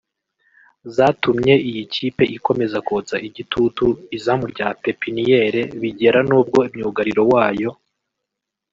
[0.95, 3.85] zatumye iyi kipe ikomeza kotsa igitutu
[4.17, 7.71] izamu rya pépinière bigera nubwo myugariro wayo